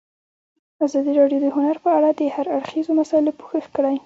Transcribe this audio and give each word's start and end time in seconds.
ازادي 0.85 1.11
راډیو 1.19 1.39
د 1.43 1.47
هنر 1.55 1.77
په 1.85 1.89
اړه 1.97 2.09
د 2.19 2.21
هر 2.35 2.47
اړخیزو 2.57 2.91
مسایلو 2.99 3.37
پوښښ 3.39 3.65
کړی. 3.75 3.95